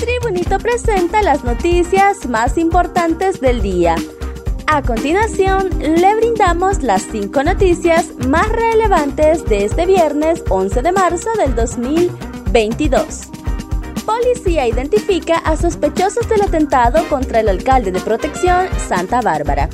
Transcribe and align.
Tribunito 0.00 0.58
presenta 0.58 1.20
las 1.20 1.44
noticias 1.44 2.26
más 2.26 2.56
importantes 2.56 3.38
del 3.38 3.60
día. 3.60 3.96
A 4.66 4.80
continuación, 4.80 5.68
le 5.78 6.16
brindamos 6.16 6.82
las 6.82 7.02
cinco 7.02 7.42
noticias 7.44 8.10
más 8.26 8.48
relevantes 8.48 9.44
de 9.44 9.66
este 9.66 9.84
viernes 9.84 10.42
11 10.48 10.80
de 10.80 10.92
marzo 10.92 11.28
del 11.36 11.54
2022. 11.54 13.28
Policía 14.06 14.66
identifica 14.66 15.36
a 15.36 15.58
sospechosos 15.58 16.26
del 16.30 16.44
atentado 16.44 17.06
contra 17.10 17.40
el 17.40 17.50
alcalde 17.50 17.92
de 17.92 18.00
protección 18.00 18.68
Santa 18.88 19.20
Bárbara. 19.20 19.68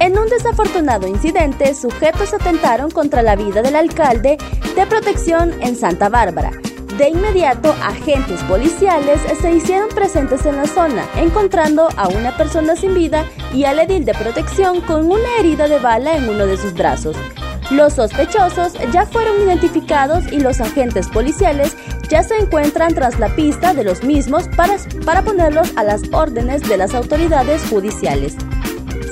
En 0.00 0.18
un 0.18 0.30
desafortunado 0.30 1.06
incidente, 1.06 1.74
sujetos 1.74 2.32
atentaron 2.32 2.90
contra 2.90 3.20
la 3.20 3.36
vida 3.36 3.60
del 3.60 3.76
alcalde 3.76 4.38
de 4.74 4.86
protección 4.86 5.52
en 5.60 5.76
Santa 5.76 6.08
Bárbara 6.08 6.52
de 6.98 7.10
inmediato, 7.10 7.74
agentes 7.80 8.42
policiales 8.42 9.20
se 9.40 9.52
hicieron 9.52 9.88
presentes 9.88 10.44
en 10.44 10.56
la 10.56 10.66
zona, 10.66 11.06
encontrando 11.16 11.88
a 11.96 12.08
una 12.08 12.36
persona 12.36 12.74
sin 12.74 12.92
vida 12.92 13.24
y 13.54 13.64
al 13.64 13.78
edil 13.78 14.04
de 14.04 14.14
protección 14.14 14.80
con 14.80 15.06
una 15.06 15.36
herida 15.38 15.68
de 15.68 15.78
bala 15.78 16.16
en 16.16 16.28
uno 16.28 16.44
de 16.44 16.56
sus 16.56 16.74
brazos. 16.74 17.16
Los 17.70 17.94
sospechosos 17.94 18.72
ya 18.92 19.06
fueron 19.06 19.40
identificados 19.40 20.24
y 20.32 20.40
los 20.40 20.60
agentes 20.60 21.06
policiales 21.06 21.76
ya 22.10 22.24
se 22.24 22.36
encuentran 22.36 22.92
tras 22.94 23.20
la 23.20 23.28
pista 23.28 23.74
de 23.74 23.84
los 23.84 24.02
mismos 24.02 24.48
para, 24.56 24.76
para 25.04 25.22
ponerlos 25.22 25.70
a 25.76 25.84
las 25.84 26.02
órdenes 26.12 26.68
de 26.68 26.78
las 26.78 26.94
autoridades 26.94 27.62
judiciales. 27.70 28.34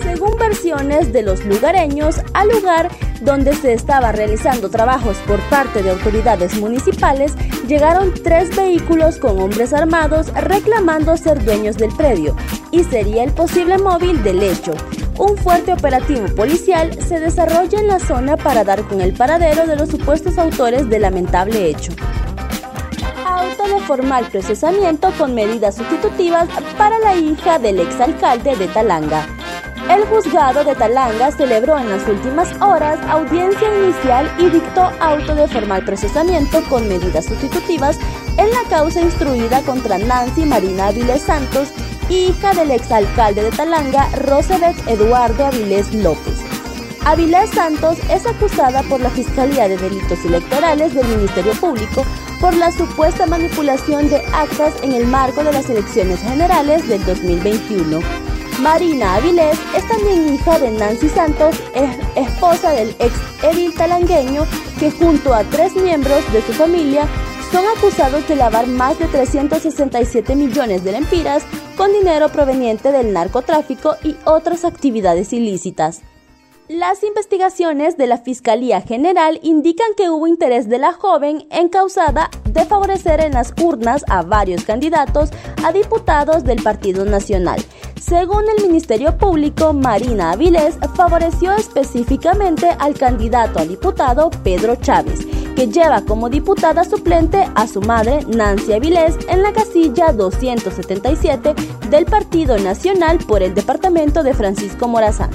Según 0.02 0.36
versiones 0.38 1.12
de 1.12 1.22
los 1.22 1.44
lugareños, 1.44 2.16
al 2.34 2.48
lugar 2.48 2.90
donde 3.20 3.54
se 3.54 3.72
estaba 3.72 4.12
realizando 4.12 4.70
trabajos 4.70 5.16
por 5.26 5.40
parte 5.48 5.82
de 5.82 5.90
autoridades 5.90 6.58
municipales, 6.58 7.34
llegaron 7.66 8.12
tres 8.22 8.54
vehículos 8.54 9.18
con 9.18 9.40
hombres 9.40 9.72
armados 9.72 10.32
reclamando 10.34 11.16
ser 11.16 11.44
dueños 11.44 11.76
del 11.76 11.94
predio 11.94 12.36
y 12.70 12.84
sería 12.84 13.24
el 13.24 13.32
posible 13.32 13.78
móvil 13.78 14.22
del 14.22 14.42
hecho. 14.42 14.72
Un 15.18 15.36
fuerte 15.38 15.72
operativo 15.72 16.26
policial 16.34 16.92
se 17.02 17.18
desarrolla 17.20 17.80
en 17.80 17.88
la 17.88 17.98
zona 17.98 18.36
para 18.36 18.64
dar 18.64 18.82
con 18.82 19.00
el 19.00 19.14
paradero 19.14 19.66
de 19.66 19.76
los 19.76 19.88
supuestos 19.88 20.36
autores 20.36 20.88
del 20.90 21.02
lamentable 21.02 21.70
hecho. 21.70 21.92
Auto 23.26 23.64
de 23.74 23.80
formal 23.80 24.26
procesamiento 24.26 25.10
con 25.18 25.34
medidas 25.34 25.76
sustitutivas 25.76 26.48
para 26.76 26.98
la 26.98 27.16
hija 27.16 27.58
del 27.58 27.80
exalcalde 27.80 28.56
de 28.56 28.68
Talanga. 28.68 29.35
El 29.90 30.04
juzgado 30.06 30.64
de 30.64 30.74
Talanga 30.74 31.30
celebró 31.30 31.78
en 31.78 31.88
las 31.88 32.08
últimas 32.08 32.48
horas 32.60 32.98
audiencia 33.08 33.68
inicial 33.84 34.28
y 34.36 34.50
dictó 34.50 34.90
auto 34.98 35.36
de 35.36 35.46
formal 35.46 35.84
procesamiento 35.84 36.60
con 36.68 36.88
medidas 36.88 37.26
sustitutivas 37.26 37.96
en 38.36 38.50
la 38.50 38.68
causa 38.68 39.00
instruida 39.00 39.62
contra 39.62 39.98
Nancy 39.98 40.44
Marina 40.44 40.88
Avilés 40.88 41.22
Santos, 41.22 41.68
hija 42.08 42.52
del 42.54 42.72
exalcalde 42.72 43.44
de 43.44 43.50
Talanga, 43.50 44.08
Roselet 44.24 44.76
Eduardo 44.88 45.46
Avilés 45.46 45.94
López. 45.94 46.40
Avilés 47.04 47.50
Santos 47.50 47.98
es 48.10 48.26
acusada 48.26 48.82
por 48.82 49.00
la 49.00 49.10
Fiscalía 49.10 49.68
de 49.68 49.76
Delitos 49.76 50.24
Electorales 50.24 50.94
del 50.94 51.06
Ministerio 51.06 51.52
Público 51.52 52.04
por 52.40 52.56
la 52.56 52.72
supuesta 52.72 53.26
manipulación 53.26 54.10
de 54.10 54.16
actas 54.32 54.74
en 54.82 54.90
el 54.90 55.06
marco 55.06 55.44
de 55.44 55.52
las 55.52 55.70
elecciones 55.70 56.20
generales 56.22 56.88
del 56.88 57.04
2021. 57.04 58.25
Marina 58.60 59.16
Avilés 59.16 59.58
es 59.76 59.86
también 59.86 60.32
hija 60.32 60.58
de 60.58 60.70
Nancy 60.70 61.10
Santos, 61.10 61.56
esposa 62.14 62.72
del 62.72 62.96
ex 62.98 63.12
edil 63.42 63.74
talangueño, 63.74 64.46
que 64.80 64.90
junto 64.90 65.34
a 65.34 65.44
tres 65.44 65.76
miembros 65.76 66.20
de 66.32 66.40
su 66.40 66.54
familia 66.54 67.06
son 67.52 67.64
acusados 67.76 68.26
de 68.26 68.34
lavar 68.34 68.66
más 68.66 68.98
de 68.98 69.08
367 69.08 70.34
millones 70.34 70.84
de 70.84 70.92
lempiras 70.92 71.44
con 71.76 71.92
dinero 71.92 72.30
proveniente 72.30 72.92
del 72.92 73.12
narcotráfico 73.12 73.96
y 74.02 74.16
otras 74.24 74.64
actividades 74.64 75.34
ilícitas. 75.34 76.00
Las 76.68 77.04
investigaciones 77.04 77.96
de 77.96 78.08
la 78.08 78.18
Fiscalía 78.18 78.80
General 78.80 79.38
indican 79.44 79.86
que 79.96 80.10
hubo 80.10 80.26
interés 80.26 80.68
de 80.68 80.78
la 80.78 80.92
joven 80.92 81.46
encausada 81.50 82.28
de 82.44 82.64
favorecer 82.64 83.20
en 83.20 83.34
las 83.34 83.54
urnas 83.62 84.04
a 84.08 84.22
varios 84.22 84.64
candidatos 84.64 85.30
a 85.62 85.70
diputados 85.70 86.42
del 86.42 86.60
Partido 86.64 87.04
Nacional. 87.04 87.64
Según 88.00 88.44
el 88.56 88.62
Ministerio 88.66 89.16
Público, 89.16 89.72
Marina 89.72 90.32
Avilés 90.32 90.78
favoreció 90.94 91.52
específicamente 91.52 92.68
al 92.78 92.94
candidato 92.94 93.58
a 93.58 93.64
diputado 93.64 94.30
Pedro 94.44 94.76
Chávez, 94.76 95.26
que 95.56 95.68
lleva 95.68 96.02
como 96.02 96.28
diputada 96.28 96.84
suplente 96.84 97.48
a 97.54 97.66
su 97.66 97.80
madre 97.80 98.20
Nancy 98.28 98.74
Avilés 98.74 99.16
en 99.28 99.42
la 99.42 99.52
casilla 99.52 100.12
277 100.12 101.54
del 101.90 102.04
Partido 102.04 102.58
Nacional 102.58 103.18
por 103.26 103.42
el 103.42 103.54
departamento 103.54 104.22
de 104.22 104.34
Francisco 104.34 104.86
Morazán. 104.88 105.30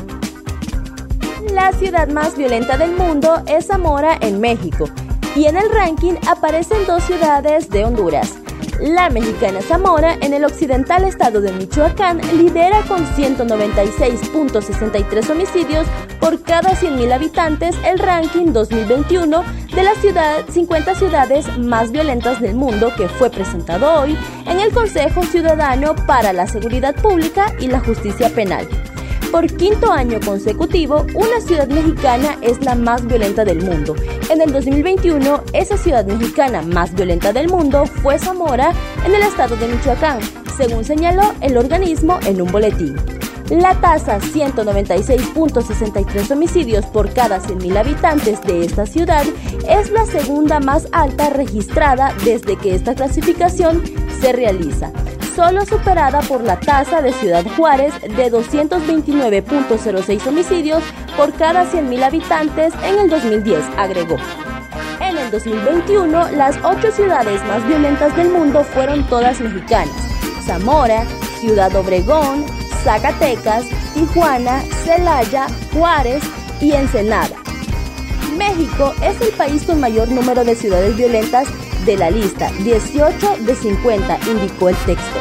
La 1.54 1.74
ciudad 1.74 2.08
más 2.10 2.38
violenta 2.38 2.78
del 2.78 2.96
mundo 2.96 3.42
es 3.48 3.68
Zamora 3.68 4.18
en 4.22 4.40
México 4.40 4.86
y 5.36 5.46
en 5.46 5.58
el 5.58 5.70
ranking 5.70 6.14
aparecen 6.30 6.86
dos 6.86 7.04
ciudades 7.04 7.70
de 7.70 7.86
Honduras. 7.86 8.41
La 8.82 9.10
mexicana 9.12 9.62
Zamora, 9.62 10.18
en 10.22 10.34
el 10.34 10.44
occidental 10.44 11.04
estado 11.04 11.40
de 11.40 11.52
Michoacán, 11.52 12.20
lidera 12.36 12.82
con 12.88 13.06
196.63 13.06 15.30
homicidios 15.30 15.86
por 16.20 16.42
cada 16.42 16.72
100.000 16.72 17.14
habitantes 17.14 17.76
el 17.86 18.00
ranking 18.00 18.54
2021 18.54 19.44
de 19.76 19.84
las 19.84 20.00
50 20.52 20.96
ciudades 20.96 21.46
más 21.60 21.92
violentas 21.92 22.42
del 22.42 22.56
mundo 22.56 22.92
que 22.98 23.08
fue 23.08 23.30
presentado 23.30 24.02
hoy 24.02 24.18
en 24.48 24.60
el 24.60 24.72
Consejo 24.72 25.22
Ciudadano 25.26 25.96
para 26.08 26.34
la 26.34 26.48
Seguridad 26.48 26.96
Pública 26.96 27.54
y 27.60 27.68
la 27.68 27.82
Justicia 27.82 28.34
Penal. 28.34 28.68
Por 29.32 29.46
quinto 29.58 29.92
año 29.92 30.20
consecutivo, 30.26 31.06
una 31.14 31.40
ciudad 31.40 31.68
mexicana 31.68 32.40
es 32.42 32.66
la 32.66 32.74
más 32.74 33.06
violenta 33.06 33.46
del 33.46 33.62
mundo. 33.62 33.94
En 34.32 34.40
el 34.40 34.54
2021, 34.54 35.44
esa 35.52 35.76
ciudad 35.76 36.06
mexicana 36.06 36.62
más 36.62 36.96
violenta 36.96 37.34
del 37.34 37.50
mundo 37.50 37.86
fue 37.86 38.18
Zamora, 38.18 38.72
en 39.06 39.14
el 39.14 39.24
estado 39.24 39.58
de 39.58 39.68
Michoacán, 39.68 40.20
según 40.56 40.86
señaló 40.86 41.34
el 41.42 41.58
organismo 41.58 42.18
en 42.26 42.42
un 42.42 42.50
boletín. 42.50 42.96
La 43.50 43.76
tasa 43.82 44.22
196.63 44.22 46.32
homicidios 46.32 46.86
por 46.86 47.14
cada 47.14 47.42
100.000 47.42 47.78
habitantes 47.78 48.42
de 48.44 48.64
esta 48.64 48.86
ciudad 48.86 49.26
es 49.68 49.92
la 49.92 50.06
segunda 50.06 50.62
más 50.62 50.88
alta 50.94 51.30
registrada 51.30 52.16
desde 52.24 52.56
que 52.56 52.74
esta 52.74 52.96
clasificación 52.96 53.84
se 54.22 54.32
realiza 54.32 54.94
solo 55.36 55.66
superada 55.66 56.22
por 56.22 56.42
la 56.44 56.60
tasa 56.60 57.02
de 57.02 57.12
Ciudad 57.14 57.44
Juárez 57.56 57.94
de 58.02 58.32
229.06 58.32 60.28
homicidios 60.28 60.84
por 61.22 61.34
cada 61.34 61.72
100.000 61.72 62.02
habitantes 62.02 62.74
en 62.84 62.98
el 62.98 63.08
2010, 63.08 63.60
agregó. 63.78 64.16
En 65.00 65.16
el 65.20 65.30
2021, 65.30 66.32
las 66.32 66.58
ocho 66.64 66.92
ciudades 66.92 67.44
más 67.44 67.64
violentas 67.68 68.16
del 68.16 68.30
mundo 68.30 68.64
fueron 68.64 69.08
todas 69.08 69.40
mexicanas. 69.40 69.94
Zamora, 70.44 71.06
Ciudad 71.40 71.76
Obregón, 71.76 72.44
Zacatecas, 72.84 73.66
Tijuana, 73.94 74.64
Celaya, 74.84 75.46
Juárez 75.72 76.24
y 76.60 76.72
Ensenada. 76.72 77.36
México 78.36 78.96
es 79.04 79.22
el 79.22 79.32
país 79.38 79.62
con 79.62 79.80
mayor 79.80 80.10
número 80.10 80.44
de 80.44 80.56
ciudades 80.56 80.98
violentas 80.98 81.48
de 81.86 81.98
la 81.98 82.10
lista, 82.10 82.50
18 82.64 83.38
de 83.42 83.54
50, 83.54 84.20
indicó 84.28 84.70
el 84.70 84.76
texto. 84.88 85.20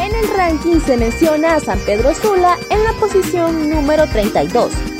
En 0.00 0.12
el 0.16 0.28
ranking 0.36 0.80
se 0.80 0.96
menciona 0.96 1.54
a 1.54 1.60
San 1.60 1.78
Pedro 1.86 2.12
Sula 2.12 2.58
en 2.70 2.82
la 2.82 2.92
posición 2.94 3.70
número 3.70 4.08
32 4.08 4.91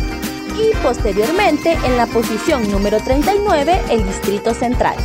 y 0.59 0.75
posteriormente 0.83 1.73
en 1.85 1.97
la 1.97 2.07
posición 2.07 2.71
número 2.71 2.99
39 3.01 3.83
el 3.91 4.07
Distrito 4.07 4.55
Central. 4.55 4.97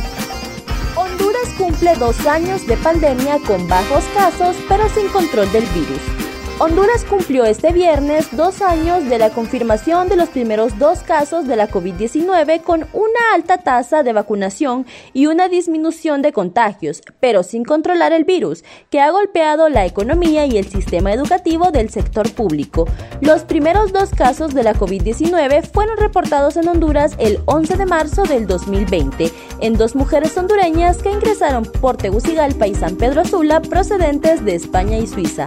Honduras 0.96 1.48
cumple 1.56 1.94
dos 1.94 2.26
años 2.26 2.66
de 2.66 2.76
pandemia 2.76 3.38
con 3.46 3.66
bajos 3.68 4.04
casos 4.14 4.56
pero 4.68 4.88
sin 4.88 5.08
control 5.08 5.50
del 5.52 5.66
virus. 5.66 6.27
Honduras 6.60 7.04
cumplió 7.04 7.44
este 7.44 7.72
viernes 7.72 8.36
dos 8.36 8.62
años 8.62 9.08
de 9.08 9.20
la 9.20 9.30
confirmación 9.30 10.08
de 10.08 10.16
los 10.16 10.28
primeros 10.28 10.76
dos 10.76 11.04
casos 11.04 11.46
de 11.46 11.54
la 11.54 11.70
COVID-19 11.70 12.62
con 12.62 12.80
una 12.92 13.20
alta 13.32 13.58
tasa 13.58 14.02
de 14.02 14.12
vacunación 14.12 14.84
y 15.12 15.26
una 15.26 15.48
disminución 15.48 16.20
de 16.20 16.32
contagios, 16.32 17.00
pero 17.20 17.44
sin 17.44 17.62
controlar 17.62 18.12
el 18.12 18.24
virus, 18.24 18.64
que 18.90 18.98
ha 18.98 19.12
golpeado 19.12 19.68
la 19.68 19.86
economía 19.86 20.46
y 20.46 20.58
el 20.58 20.66
sistema 20.66 21.12
educativo 21.12 21.70
del 21.70 21.90
sector 21.90 22.28
público. 22.32 22.88
Los 23.20 23.44
primeros 23.44 23.92
dos 23.92 24.10
casos 24.10 24.52
de 24.52 24.64
la 24.64 24.74
COVID-19 24.74 25.62
fueron 25.62 25.96
reportados 25.96 26.56
en 26.56 26.66
Honduras 26.66 27.14
el 27.18 27.38
11 27.46 27.76
de 27.76 27.86
marzo 27.86 28.24
del 28.24 28.48
2020 28.48 29.30
en 29.60 29.74
dos 29.74 29.94
mujeres 29.94 30.36
hondureñas 30.36 30.96
que 30.96 31.12
ingresaron 31.12 31.64
por 31.80 31.96
Tegucigalpa 31.96 32.66
y 32.66 32.74
San 32.74 32.96
Pedro 32.96 33.24
Sula 33.24 33.60
procedentes 33.62 34.44
de 34.44 34.56
España 34.56 34.98
y 34.98 35.06
Suiza. 35.06 35.46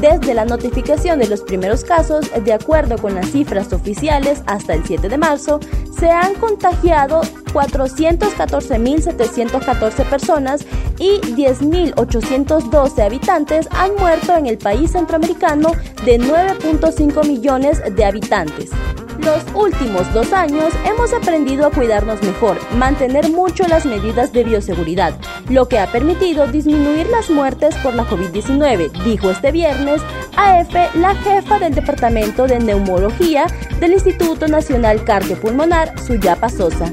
Desde 0.00 0.32
la 0.34 0.44
notificación 0.44 1.18
de 1.18 1.26
los 1.26 1.40
primeros 1.40 1.82
casos, 1.82 2.30
de 2.44 2.52
acuerdo 2.52 2.98
con 2.98 3.14
las 3.14 3.30
cifras 3.30 3.72
oficiales, 3.72 4.42
hasta 4.46 4.74
el 4.74 4.84
7 4.84 5.08
de 5.08 5.16
marzo, 5.16 5.58
se 5.98 6.10
han 6.10 6.34
contagiado 6.34 7.22
414.714 7.54 10.04
personas 10.04 10.66
y 10.98 11.18
10.812 11.20 13.02
habitantes 13.02 13.66
han 13.70 13.94
muerto 13.94 14.36
en 14.36 14.44
el 14.44 14.58
país 14.58 14.92
centroamericano 14.92 15.72
de 16.04 16.20
9.5 16.20 17.26
millones 17.26 17.80
de 17.94 18.04
habitantes. 18.04 18.72
Los 19.20 19.42
últimos 19.54 20.12
dos 20.12 20.34
años 20.34 20.74
hemos 20.84 21.14
aprendido 21.14 21.66
a 21.66 21.70
cuidarnos 21.70 22.22
mejor, 22.22 22.58
mantener 22.74 23.30
mucho 23.30 23.66
las 23.66 23.86
medidas 23.86 24.30
de 24.32 24.44
bioseguridad, 24.44 25.14
lo 25.48 25.68
que 25.68 25.78
ha 25.78 25.90
permitido 25.90 26.46
disminuir 26.46 27.06
las 27.08 27.30
muertes 27.30 27.74
por 27.76 27.94
la 27.94 28.04
COVID-19, 28.04 28.90
dijo 29.04 29.30
este 29.30 29.52
viernes 29.52 30.02
AF 30.36 30.74
la 30.96 31.14
jefa 31.14 31.58
del 31.58 31.74
Departamento 31.74 32.46
de 32.46 32.58
Neumología 32.58 33.46
del 33.80 33.92
Instituto 33.92 34.48
Nacional 34.48 35.04
Cardiopulmonar, 35.04 35.98
Suyapa 36.00 36.48
Sosa 36.48 36.92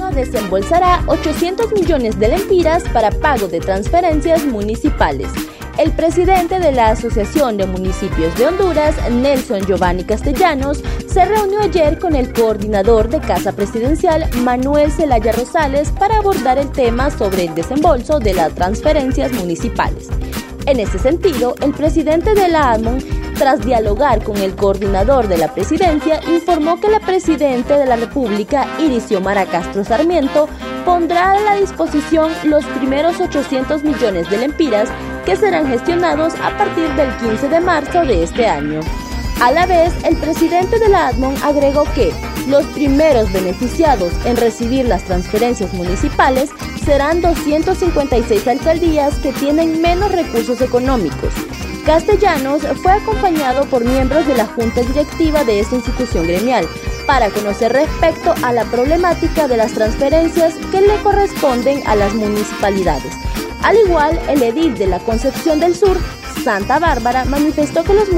no 0.00 0.10
desembolsará 0.10 1.02
800 1.06 1.72
millones 1.72 2.18
de 2.18 2.28
lempiras 2.28 2.82
para 2.88 3.10
pago 3.10 3.48
de 3.48 3.60
transferencias 3.60 4.46
municipales. 4.46 5.28
El 5.80 5.92
presidente 5.92 6.60
de 6.60 6.72
la 6.72 6.90
Asociación 6.90 7.56
de 7.56 7.64
Municipios 7.64 8.36
de 8.36 8.48
Honduras, 8.48 8.94
Nelson 9.10 9.64
Giovanni 9.64 10.04
Castellanos, 10.04 10.82
se 11.06 11.24
reunió 11.24 11.62
ayer 11.62 11.98
con 11.98 12.14
el 12.14 12.34
coordinador 12.34 13.08
de 13.08 13.18
Casa 13.18 13.52
Presidencial, 13.52 14.28
Manuel 14.42 14.92
Zelaya 14.92 15.32
Rosales, 15.32 15.90
para 15.92 16.18
abordar 16.18 16.58
el 16.58 16.70
tema 16.70 17.10
sobre 17.10 17.46
el 17.46 17.54
desembolso 17.54 18.18
de 18.18 18.34
las 18.34 18.54
transferencias 18.54 19.32
municipales. 19.32 20.10
En 20.70 20.78
ese 20.78 21.00
sentido, 21.00 21.56
el 21.62 21.72
presidente 21.72 22.32
de 22.32 22.46
la 22.46 22.74
AMON, 22.74 22.98
tras 23.34 23.66
dialogar 23.66 24.22
con 24.22 24.36
el 24.36 24.54
coordinador 24.54 25.26
de 25.26 25.36
la 25.36 25.52
presidencia, 25.52 26.20
informó 26.28 26.80
que 26.80 26.88
la 26.88 27.00
presidenta 27.00 27.76
de 27.76 27.86
la 27.86 27.96
República, 27.96 28.68
Irixiomara 28.78 29.46
Castro 29.46 29.82
Sarmiento, 29.82 30.48
pondrá 30.84 31.32
a 31.32 31.40
la 31.40 31.56
disposición 31.56 32.30
los 32.44 32.64
primeros 32.66 33.20
800 33.20 33.82
millones 33.82 34.30
de 34.30 34.38
lempiras 34.38 34.88
que 35.26 35.34
serán 35.34 35.66
gestionados 35.66 36.34
a 36.34 36.56
partir 36.56 36.88
del 36.90 37.16
15 37.16 37.48
de 37.48 37.60
marzo 37.60 38.02
de 38.02 38.22
este 38.22 38.46
año. 38.46 38.78
A 39.40 39.50
la 39.52 39.64
vez, 39.64 39.92
el 40.04 40.16
presidente 40.16 40.78
de 40.78 40.90
la 40.90 41.08
ADMON 41.08 41.34
agregó 41.42 41.84
que 41.94 42.12
los 42.46 42.64
primeros 42.66 43.32
beneficiados 43.32 44.12
en 44.26 44.36
recibir 44.36 44.84
las 44.86 45.02
transferencias 45.04 45.72
municipales 45.72 46.50
serán 46.84 47.22
256 47.22 48.46
alcaldías 48.46 49.16
que 49.20 49.32
tienen 49.32 49.80
menos 49.80 50.12
recursos 50.12 50.60
económicos. 50.60 51.32
Castellanos 51.86 52.62
fue 52.82 52.92
acompañado 52.92 53.64
por 53.64 53.82
miembros 53.82 54.26
de 54.26 54.36
la 54.36 54.46
junta 54.46 54.82
directiva 54.82 55.42
de 55.44 55.60
esta 55.60 55.76
institución 55.76 56.26
gremial 56.26 56.68
para 57.06 57.30
conocer 57.30 57.72
respecto 57.72 58.34
a 58.42 58.52
la 58.52 58.64
problemática 58.66 59.48
de 59.48 59.56
las 59.56 59.72
transferencias 59.72 60.54
que 60.70 60.82
le 60.82 60.96
corresponden 61.02 61.82
a 61.86 61.96
las 61.96 62.14
municipalidades 62.14 63.14
al 63.62 63.76
igual, 63.76 64.18
el 64.28 64.42
edil 64.42 64.74
de 64.76 64.86
la 64.86 64.98
Concepción 65.00 65.60
del 65.60 65.74
Sur, 65.74 65.98
Santa 66.42 66.78
Bárbara, 66.78 67.24
manifestó 67.24 67.84
que 67.84 67.94
las 67.94 68.08